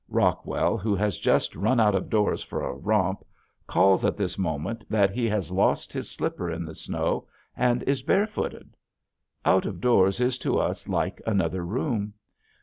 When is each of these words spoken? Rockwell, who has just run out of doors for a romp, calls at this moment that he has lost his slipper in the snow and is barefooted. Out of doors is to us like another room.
Rockwell, 0.09 0.79
who 0.79 0.95
has 0.95 1.19
just 1.19 1.55
run 1.55 1.79
out 1.79 1.93
of 1.93 2.09
doors 2.09 2.41
for 2.41 2.63
a 2.63 2.73
romp, 2.73 3.23
calls 3.67 4.03
at 4.03 4.17
this 4.17 4.35
moment 4.35 4.83
that 4.89 5.11
he 5.11 5.27
has 5.29 5.51
lost 5.51 5.93
his 5.93 6.09
slipper 6.09 6.49
in 6.49 6.65
the 6.65 6.73
snow 6.73 7.27
and 7.55 7.83
is 7.83 8.01
barefooted. 8.01 8.75
Out 9.45 9.67
of 9.67 9.79
doors 9.79 10.19
is 10.19 10.39
to 10.39 10.57
us 10.57 10.87
like 10.87 11.21
another 11.23 11.63
room. 11.63 12.15